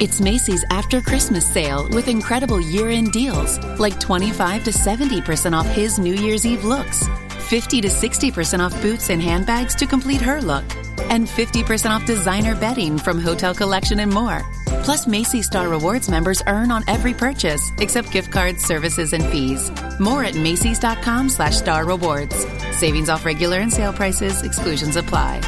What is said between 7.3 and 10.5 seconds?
50 to 60% off boots and handbags to complete her